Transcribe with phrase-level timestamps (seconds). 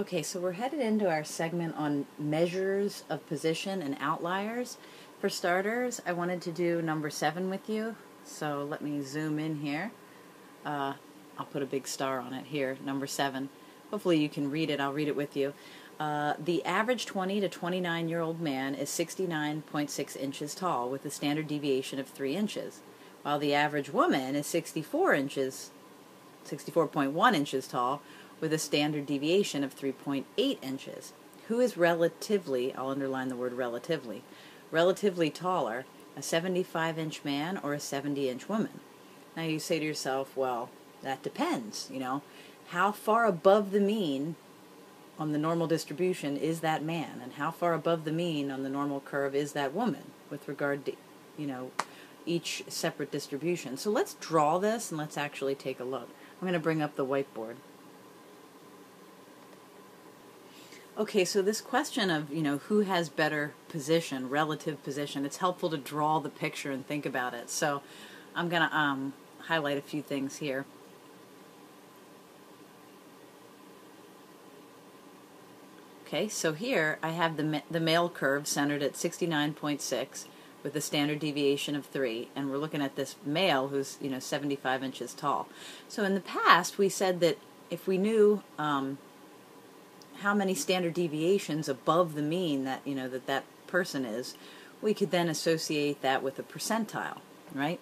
[0.00, 4.78] Okay, so we're headed into our segment on measures of position and outliers.
[5.18, 7.96] For starters, I wanted to do number seven with you.
[8.24, 9.92] So let me zoom in here.
[10.64, 10.94] Uh,
[11.36, 13.50] I'll put a big star on it here, number seven.
[13.90, 14.80] Hopefully you can read it.
[14.80, 15.52] I'll read it with you.
[15.98, 21.10] Uh, the average 20 to 29 year old man is 69.6 inches tall with a
[21.10, 22.80] standard deviation of 3 inches,
[23.20, 25.72] while the average woman is 64 inches,
[26.46, 28.00] 64.1 inches tall
[28.40, 30.24] with a standard deviation of 3.8
[30.62, 31.12] inches.
[31.48, 34.22] Who is relatively, I'll underline the word relatively,
[34.70, 35.84] relatively taller,
[36.16, 38.80] a 75 inch man or a 70 inch woman?
[39.36, 40.70] Now you say to yourself, well,
[41.02, 42.22] that depends, you know.
[42.68, 44.36] How far above the mean
[45.18, 48.68] on the normal distribution is that man, and how far above the mean on the
[48.68, 50.92] normal curve is that woman with regard to,
[51.36, 51.72] you know,
[52.26, 53.76] each separate distribution.
[53.76, 56.08] So let's draw this and let's actually take a look.
[56.40, 57.56] I'm going to bring up the whiteboard.
[61.00, 65.70] Okay, so this question of, you know, who has better position, relative position, it's helpful
[65.70, 67.48] to draw the picture and think about it.
[67.48, 67.80] So
[68.36, 69.14] I'm going to um,
[69.46, 70.66] highlight a few things here.
[76.06, 80.26] Okay, so here I have the, ma the male curve centered at 69.6
[80.62, 84.18] with a standard deviation of 3, and we're looking at this male who's, you know,
[84.18, 85.48] 75 inches tall.
[85.88, 87.38] So in the past, we said that
[87.70, 88.98] if we knew um,
[90.20, 94.34] how many standard deviations above the mean that you know that that person is,
[94.82, 97.18] we could then associate that with a percentile,
[97.54, 97.80] right?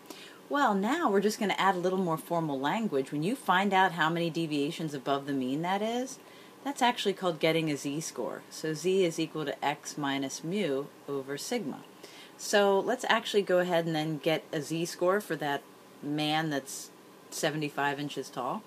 [0.48, 3.12] Well, now we're just going to add a little more formal language.
[3.12, 6.18] When you find out how many deviations above the mean that is,
[6.64, 8.42] that's actually called getting a z-score.
[8.50, 11.80] So z is equal to x minus mu over sigma.
[12.36, 15.62] So let's actually go ahead and then get a z-score for that
[16.02, 16.90] man that's
[17.30, 18.62] 75 inches tall.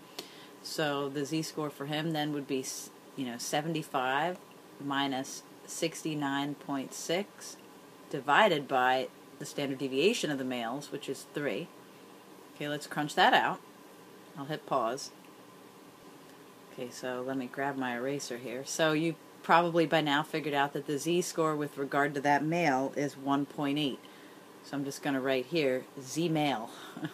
[0.61, 2.63] So the z-score for him then would be
[3.16, 4.38] you know, 75
[4.84, 7.56] minus 69.6
[8.09, 9.08] divided by
[9.40, 11.68] the standard deviation of the males, which is 3.
[12.56, 13.59] Okay, let's crunch that out.
[14.38, 15.12] I'll hit pause.
[16.74, 18.63] Okay, so let me grab my eraser here.
[18.66, 22.94] So you probably by now figured out that the z-score with regard to that male
[22.96, 23.97] is 1.8.
[24.64, 26.69] So I'm just going to write here, z male.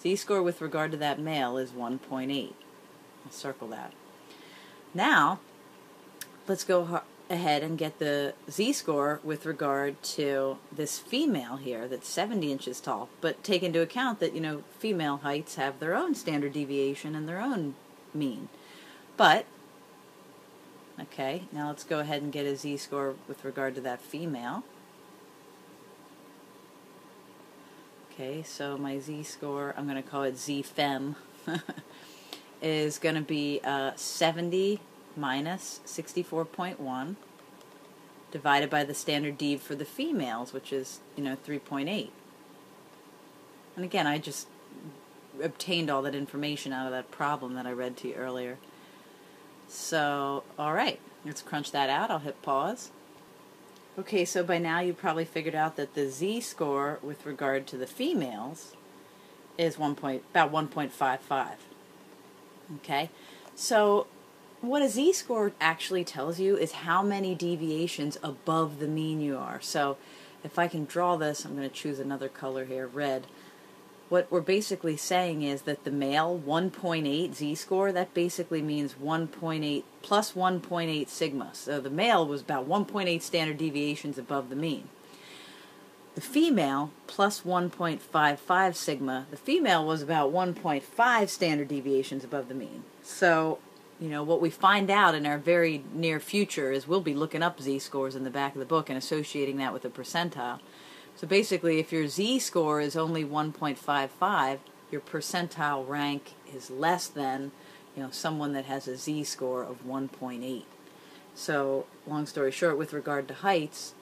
[0.00, 2.52] z-score with regard to that male is 1.8.
[3.24, 3.92] I'll circle that.
[4.96, 5.40] Now,
[6.48, 12.50] let's go ahead and get the z-score with regard to this female here that's 70
[12.50, 16.54] inches tall, but take into account that, you know, female heights have their own standard
[16.54, 17.74] deviation and their own
[18.14, 18.48] mean.
[19.18, 19.44] But,
[20.98, 24.64] okay, now let's go ahead and get a z-score with regard to that female.
[28.10, 31.16] Okay, so my z-score, I'm going to call it z-fem.
[32.62, 34.80] is going to be uh, 70
[35.16, 37.16] minus 64.1
[38.30, 42.10] divided by the standard dev for the females, which is, you know, 3.8.
[43.76, 44.48] And again, I just
[45.42, 48.58] obtained all that information out of that problem that I read to you earlier.
[49.68, 52.10] So, all right, let's crunch that out.
[52.10, 52.90] I'll hit pause.
[53.98, 57.86] Okay, so by now you probably figured out that the z-score with regard to the
[57.86, 58.74] females
[59.56, 61.48] is one point about 1.55.
[62.74, 63.10] Okay,
[63.54, 64.08] so
[64.60, 69.60] what a z-score actually tells you is how many deviations above the mean you are.
[69.60, 69.96] So
[70.42, 73.26] if I can draw this, I'm going to choose another color here, red.
[74.08, 80.32] What we're basically saying is that the male 1.8 z-score, that basically means 1.8 plus
[80.32, 81.50] 1.8 sigma.
[81.52, 84.88] So the male was about 1.8 standard deviations above the mean.
[86.16, 92.84] The female plus 1.55 sigma, the female was about 1.5 standard deviations above the mean.
[93.02, 93.58] So,
[94.00, 97.42] you know, what we find out in our very near future is we'll be looking
[97.42, 100.60] up z scores in the back of the book and associating that with a percentile.
[101.16, 104.58] So basically, if your z score is only 1.55,
[104.90, 107.52] your percentile rank is less than,
[107.94, 110.62] you know, someone that has a z score of 1.8.
[111.34, 113.92] So, long story short, with regard to heights,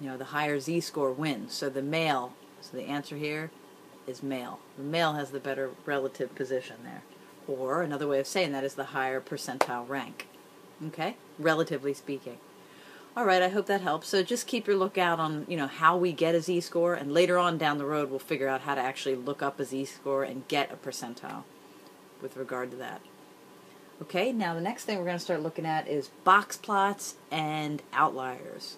[0.00, 1.52] you know, the higher z-score wins.
[1.52, 3.50] So the male, so the answer here
[4.06, 4.58] is male.
[4.76, 7.02] The male has the better relative position there.
[7.46, 10.26] Or another way of saying that is the higher percentile rank.
[10.86, 11.16] Okay?
[11.38, 12.38] Relatively speaking.
[13.16, 14.08] All right, I hope that helps.
[14.08, 17.36] So just keep your lookout on, you know, how we get a z-score and later
[17.36, 20.46] on down the road we'll figure out how to actually look up a z-score and
[20.46, 21.42] get a percentile
[22.22, 23.00] with regard to that.
[24.00, 27.82] Okay, now the next thing we're going to start looking at is box plots and
[27.92, 28.76] outliers.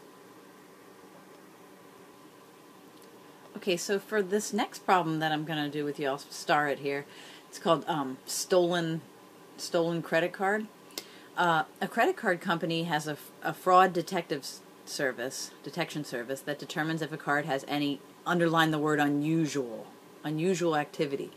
[3.56, 6.68] Okay, so for this next problem that I'm going to do with you, I'll star
[6.68, 7.04] it here.
[7.48, 9.02] It's called um, stolen
[9.56, 10.66] stolen credit card.
[11.36, 14.46] Uh, a credit card company has a, a fraud detective
[14.84, 19.86] service, detection service, that determines if a card has any, underline the word unusual,
[20.24, 21.30] unusual activity.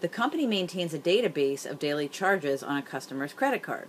[0.00, 3.88] The company maintains a database of daily charges on a customer's credit card.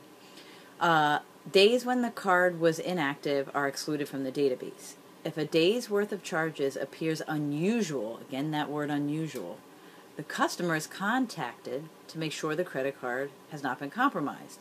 [0.80, 4.94] Uh, days when the card was inactive are excluded from the database.
[5.26, 9.58] If a day's worth of charges appears unusual, again that word unusual,
[10.18, 14.60] the customer is contacted to make sure the credit card has not been compromised.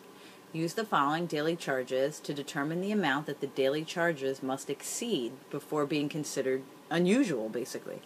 [0.52, 5.32] Use the following daily charges to determine the amount that the daily charges must exceed
[5.50, 8.00] before being considered unusual, basically.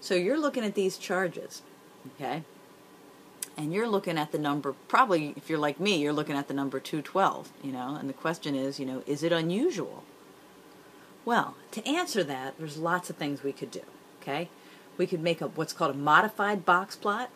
[0.00, 1.62] So you're looking at these charges,
[2.16, 2.42] okay?
[3.56, 6.54] And you're looking at the number, probably if you're like me, you're looking at the
[6.54, 7.94] number 212, you know?
[7.94, 10.02] And the question is, you know, is it unusual?
[11.24, 13.82] Well, to answer that, there's lots of things we could do,
[14.20, 14.48] okay?
[14.96, 17.30] We could make a what's called a modified box plot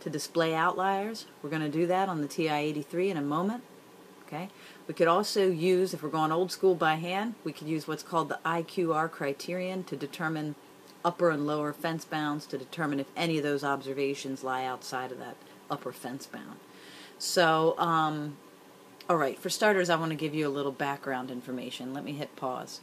[0.00, 1.26] to display outliers.
[1.42, 3.62] We're going to do that on the TI-83 in a moment.
[4.26, 4.48] Okay.
[4.86, 8.04] We could also use, if we're going old school by hand, we could use what's
[8.04, 10.54] called the IQR criterion to determine
[11.04, 15.18] upper and lower fence bounds to determine if any of those observations lie outside of
[15.18, 15.36] that
[15.68, 16.60] upper fence bound.
[17.18, 18.36] So, um,
[19.08, 21.92] all right, for starters, I want to give you a little background information.
[21.92, 22.80] Let me hit pause.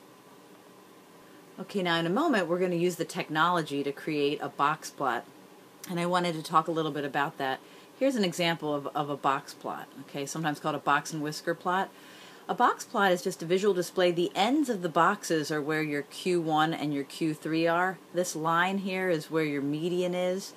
[1.60, 4.92] Okay, now in a moment, we're going to use the technology to create a box
[4.92, 5.26] plot,
[5.90, 7.60] and I wanted to talk a little bit about that.
[7.98, 11.56] Here's an example of, of a box plot, okay, sometimes called a box and whisker
[11.56, 11.90] plot.
[12.48, 14.12] A box plot is just a visual display.
[14.12, 17.98] The ends of the boxes are where your Q1 and your Q3 are.
[18.14, 20.54] This line here is where your median is,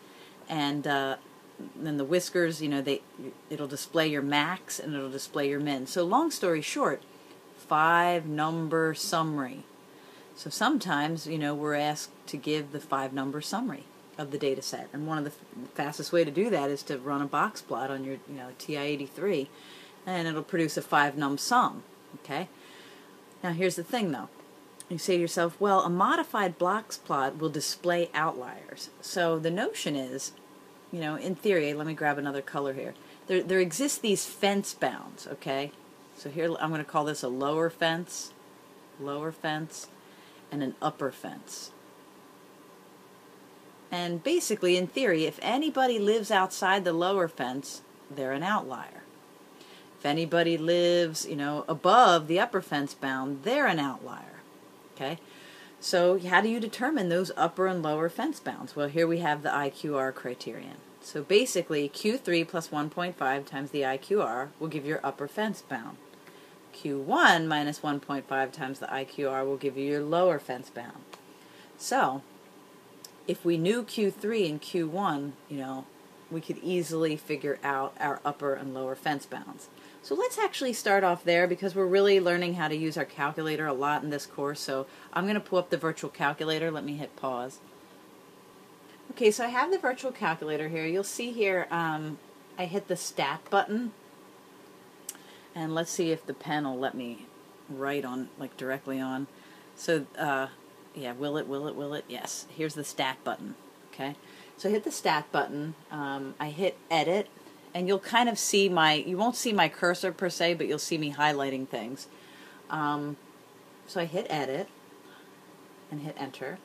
[0.50, 1.16] and uh,
[1.74, 3.00] then the whiskers, you know, they
[3.48, 5.86] it'll display your max and it'll display your min.
[5.86, 7.02] So long story short,
[7.56, 9.64] five number summary.
[10.40, 13.84] So sometimes, you know, we're asked to give the five number summary
[14.16, 14.88] of the data set.
[14.90, 15.32] And one of the
[15.74, 18.48] fastest way to do that is to run a box plot on your, you know,
[18.56, 19.48] TI-83
[20.06, 21.82] and it'll produce a five num sum,
[22.24, 22.48] okay?
[23.44, 24.30] Now here's the thing though.
[24.88, 28.88] You say to yourself, well, a modified box plot will display outliers.
[29.02, 30.32] So the notion is,
[30.90, 32.94] you know, in theory, let me grab another color here.
[33.26, 35.72] There, there exists these fence bounds, okay?
[36.16, 38.32] So here I'm going to call this a lower fence,
[38.98, 39.88] lower fence,
[40.50, 41.70] and an upper fence.
[43.90, 49.02] And basically, in theory, if anybody lives outside the lower fence, they're an outlier.
[49.98, 54.40] If anybody lives, you know, above the upper fence bound, they're an outlier.
[54.94, 55.18] Okay?
[55.80, 58.76] So, how do you determine those upper and lower fence bounds?
[58.76, 60.76] Well, here we have the IQR criterion.
[61.02, 65.96] So basically, Q3 plus 1.5 times the IQR will give your upper fence bound.
[66.72, 71.04] Q1 minus 1.5 times the IQR will give you your lower fence bound.
[71.78, 72.22] So,
[73.26, 75.84] if we knew Q3 and Q1, you know,
[76.30, 79.68] we could easily figure out our upper and lower fence bounds.
[80.02, 83.66] So let's actually start off there because we're really learning how to use our calculator
[83.66, 84.60] a lot in this course.
[84.60, 86.70] So I'm going to pull up the virtual calculator.
[86.70, 87.58] Let me hit pause.
[89.12, 90.86] Okay, so I have the virtual calculator here.
[90.86, 92.18] You'll see here um,
[92.56, 93.92] I hit the stat button.
[95.54, 97.26] And let's see if the pen will let me
[97.68, 99.26] write on, like directly on.
[99.76, 100.48] So uh,
[100.94, 102.04] yeah, will it, will it, will it?
[102.08, 102.46] Yes.
[102.56, 103.54] Here's the stat button.
[103.92, 104.16] Okay.
[104.56, 105.74] So I hit the stat button.
[105.90, 107.28] Um, I hit edit,
[107.74, 110.78] and you'll kind of see my, you won't see my cursor per se, but you'll
[110.78, 112.08] see me highlighting things.
[112.68, 113.16] Um,
[113.86, 114.68] so I hit edit
[115.90, 116.58] and hit enter.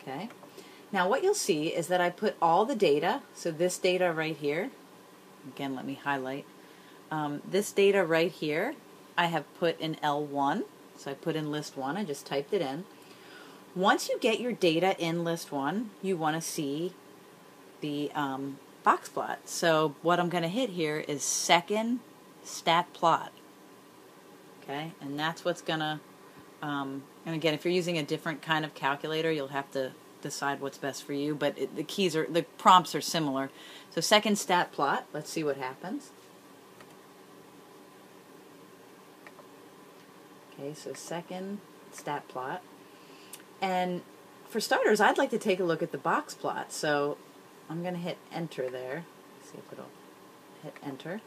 [0.00, 0.28] Okay.
[0.96, 4.34] Now what you'll see is that I put all the data, so this data right
[4.34, 4.70] here,
[5.46, 6.46] again let me highlight,
[7.10, 8.74] um, this data right here,
[9.14, 10.62] I have put in L1.
[10.96, 12.86] So I put in list 1, I just typed it in.
[13.74, 16.94] Once you get your data in list 1, you want to see
[17.82, 19.40] the um, box plot.
[19.44, 22.00] So what I'm going to hit here is second
[22.42, 23.32] stat plot.
[24.62, 26.00] Okay, and that's what's going to,
[26.62, 30.60] um, and again, if you're using a different kind of calculator, you'll have to decide
[30.60, 33.50] what's best for you, but it, the keys are, the prompts are similar.
[33.94, 36.10] So second stat plot, let's see what happens.
[40.58, 41.60] Okay, so second
[41.92, 42.62] stat plot.
[43.60, 44.02] And
[44.48, 46.72] for starters, I'd like to take a look at the box plot.
[46.72, 47.18] So
[47.68, 49.04] I'm going to hit enter there.
[49.38, 49.86] Let's see if it'll
[50.62, 51.20] hit enter.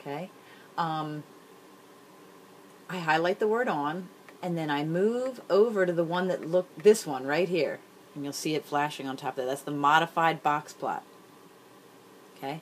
[0.00, 0.30] Okay.
[0.78, 1.24] Um,
[2.88, 4.08] I highlight the word on,
[4.42, 7.78] and then I move over to the one that look this one right here,
[8.14, 9.46] and you'll see it flashing on top of that.
[9.46, 11.02] That's the modified box plot.
[12.36, 12.60] Okay.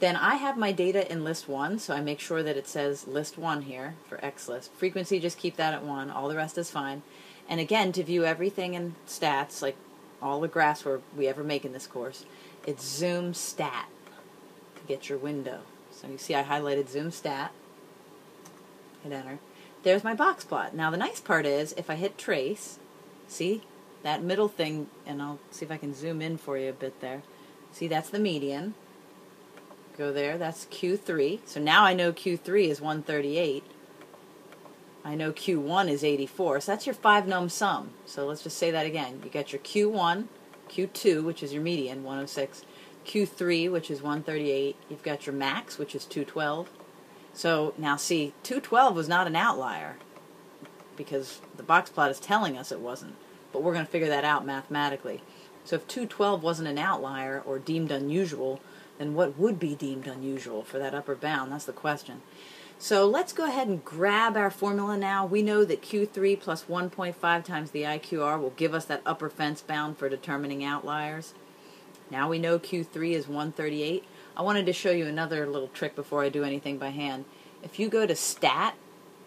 [0.00, 3.06] Then I have my data in list 1, so I make sure that it says
[3.06, 4.72] list 1 here for X list.
[4.72, 6.10] Frequency, just keep that at 1.
[6.10, 7.02] All the rest is fine.
[7.48, 9.76] And again, to view everything in stats, like
[10.20, 10.84] all the graphs
[11.16, 12.24] we ever make in this course,
[12.66, 13.88] it's zoom stat
[14.76, 15.60] to get your window.
[15.92, 17.52] So you see I highlighted zoom stat,
[19.04, 19.38] hit enter.
[19.82, 20.74] There's my box plot.
[20.74, 22.78] Now the nice part is if I hit trace,
[23.26, 23.62] see
[24.02, 27.00] that middle thing, and I'll see if I can zoom in for you a bit
[27.00, 27.22] there.
[27.72, 28.74] See that's the median.
[29.98, 31.40] Go there, that's Q3.
[31.44, 33.64] So now I know Q3 is 138.
[35.04, 36.60] I know Q1 is 84.
[36.60, 37.90] So that's your five num sum.
[38.06, 39.20] So let's just say that again.
[39.24, 40.26] You got your Q1,
[40.70, 42.64] Q2, which is your median, 106,
[43.04, 44.76] Q3, which is 138.
[44.88, 46.68] You've got your max, which is 212.
[47.34, 49.96] So now see, 212 was not an outlier
[50.96, 53.14] because the box plot is telling us it wasn't.
[53.52, 55.22] But we're going to figure that out mathematically.
[55.64, 58.60] So if 212 wasn't an outlier or deemed unusual,
[58.98, 61.52] then what would be deemed unusual for that upper bound?
[61.52, 62.22] That's the question.
[62.78, 65.24] So let's go ahead and grab our formula now.
[65.24, 69.62] We know that Q3 plus 1.5 times the IQR will give us that upper fence
[69.62, 71.32] bound for determining outliers.
[72.10, 74.04] Now we know Q3 is 138.
[74.36, 77.26] I wanted to show you another little trick before I do anything by hand.
[77.62, 78.74] If you go to stat,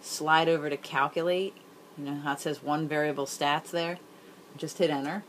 [0.01, 1.53] slide over to calculate,
[1.97, 3.99] you know how it says one variable stats there,
[4.57, 5.23] just hit enter.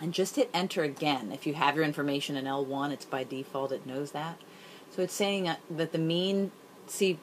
[0.00, 1.32] And just hit enter again.
[1.32, 4.38] If you have your information in L1, it's by default, it knows that.
[4.90, 6.52] So it's saying that the mean,
[6.86, 7.18] see,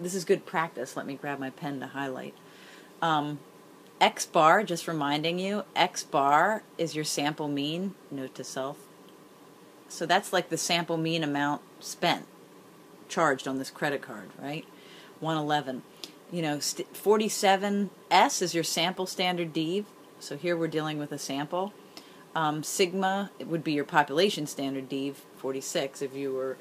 [0.00, 0.96] this is good practice.
[0.96, 2.34] Let me grab my pen to highlight.
[3.00, 3.38] Um,
[4.00, 8.78] X bar, just reminding you, X bar is your sample mean, note to self.
[9.88, 12.26] So that's like the sample mean amount spent,
[13.08, 14.64] charged on this credit card, right?
[15.20, 15.82] 111.
[16.32, 19.86] You know, 47S is your sample standard dev.
[20.18, 21.72] So here we're dealing with a sample.
[22.34, 26.58] Um, sigma it would be your population standard dev, 46, if you were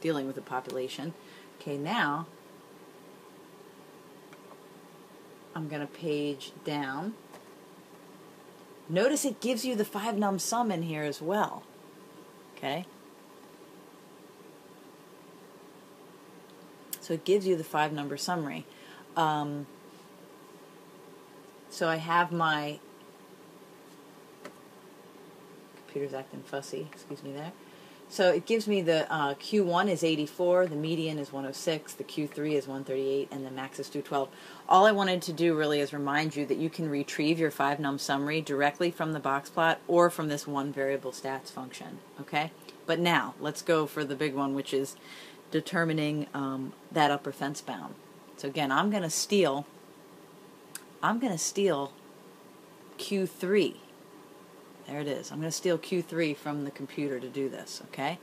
[0.00, 1.14] dealing with a population.
[1.60, 2.26] Okay, now
[5.54, 7.14] I'm going to page down.
[8.88, 11.62] Notice it gives you the 5 num sum in here as well.
[12.62, 12.86] Okay?
[17.00, 18.64] So it gives you the five number summary.
[19.16, 19.66] Um,
[21.68, 22.78] so I have my
[25.74, 27.52] computer's acting fussy, excuse me there.
[28.12, 32.52] So it gives me the uh, Q1 is 84, the median is 106, the Q3
[32.52, 34.28] is 138, and the max is 212.
[34.68, 37.80] All I wanted to do really is remind you that you can retrieve your 5
[37.80, 42.50] num summary directly from the box plot or from this one variable stats function, okay?
[42.84, 44.94] But now, let's go for the big one, which is
[45.50, 47.94] determining um, that upper fence bound.
[48.36, 49.66] So again, I'm going to steal,
[51.02, 51.94] I'm going to steal
[52.98, 53.76] Q3
[54.86, 55.30] there it is.
[55.30, 58.18] I'm going to steal Q3 from the computer to do this, okay?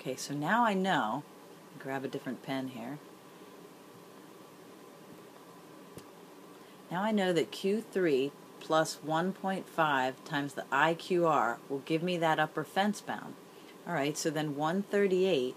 [0.00, 1.24] Okay, so now I know,
[1.78, 2.98] grab a different pen here.
[6.90, 12.64] Now I know that Q3 plus 1.5 times the IQR will give me that upper
[12.64, 13.34] fence bound.
[13.86, 15.54] Alright, so then 138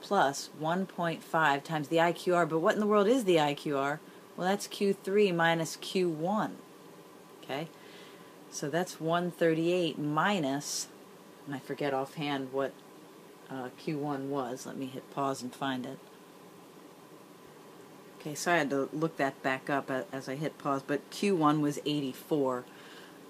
[0.00, 3.98] plus 1.5 times the IQR, but what in the world is the IQR?
[4.36, 6.52] Well, that's Q3 minus Q1.
[7.42, 7.68] Okay?
[8.50, 10.88] So that's 138 minus,
[11.46, 12.72] and I forget offhand what
[13.50, 14.66] uh, Q1 was.
[14.66, 15.98] Let me hit pause and find it.
[18.20, 21.60] Okay, so I had to look that back up as I hit pause, but Q1
[21.60, 22.64] was 84.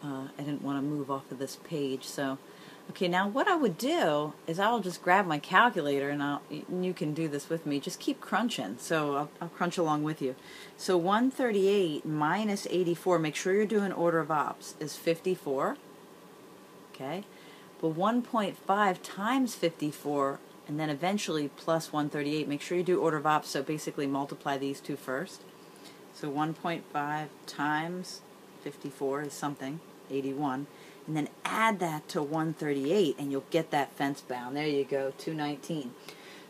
[0.04, 2.38] Uh, I didn't want to move off of this page, so
[2.90, 6.92] Okay, now what I would do is I'll just grab my calculator and I'll, you
[6.92, 7.80] can do this with me.
[7.80, 8.76] Just keep crunching.
[8.78, 10.34] So I'll, I'll crunch along with you.
[10.76, 15.76] So 138 minus 84, make sure you're doing order of ops, is 54.
[16.92, 17.24] Okay,
[17.80, 23.26] but 1.5 times 54 and then eventually plus 138, make sure you do order of
[23.26, 25.42] ops, so basically multiply these two first.
[26.14, 28.20] So 1.5 times
[28.62, 30.66] 54 is something, 81
[31.12, 34.56] and then add that to 138 and you'll get that fence bound.
[34.56, 35.92] There you go, 219.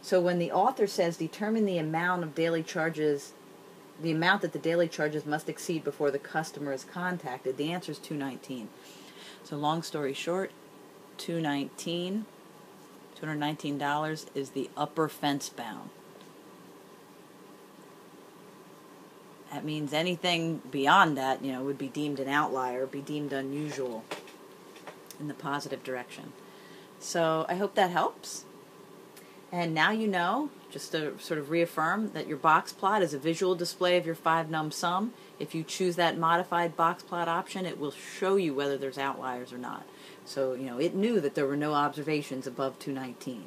[0.00, 3.32] So when the author says determine the amount of daily charges,
[4.00, 7.90] the amount that the daily charges must exceed before the customer is contacted, the answer
[7.90, 8.68] is 219.
[9.42, 10.52] So long story short,
[11.18, 12.24] 219
[13.20, 15.90] $219 is the upper fence bound.
[19.52, 24.04] That means anything beyond that, you know, would be deemed an outlier, be deemed unusual
[25.18, 26.32] in the positive direction.
[26.98, 28.44] So I hope that helps.
[29.50, 33.18] And now you know, just to sort of reaffirm, that your box plot is a
[33.18, 35.12] visual display of your 5 num sum.
[35.38, 39.52] If you choose that modified box plot option, it will show you whether there's outliers
[39.52, 39.84] or not.
[40.24, 43.44] So, you know, it knew that there were no observations above 219.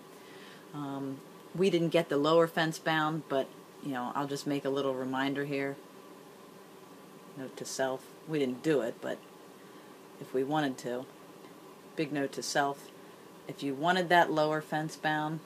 [0.76, 1.20] Um,
[1.56, 3.48] we didn't get the lower fence bound, but,
[3.84, 5.76] you know, I'll just make a little reminder here.
[7.38, 8.06] Note to self.
[8.28, 9.18] We didn't do it, but
[10.22, 11.06] if we wanted to.
[11.96, 12.90] Big note to self.
[13.48, 15.40] If you wanted that lower fence bound,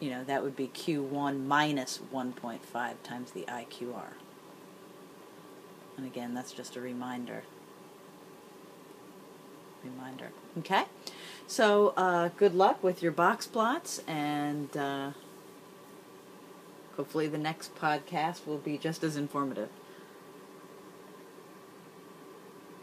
[0.00, 2.60] you know, that would be Q1 minus 1.5
[3.02, 4.12] times the IQR.
[5.96, 7.42] And again, that's just a reminder.
[9.82, 10.30] Reminder.
[10.58, 10.84] Okay?
[11.46, 15.10] So, uh, good luck with your box plots, and uh,
[16.96, 19.70] hopefully, the next podcast will be just as informative.